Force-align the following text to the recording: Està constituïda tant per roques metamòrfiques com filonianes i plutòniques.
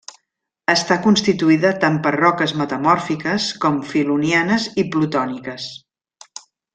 Està 0.73 0.95
constituïda 1.03 1.73
tant 1.83 1.99
per 2.07 2.13
roques 2.15 2.53
metamòrfiques 2.63 3.45
com 3.67 3.77
filonianes 3.93 4.65
i 4.85 4.91
plutòniques. 4.97 5.69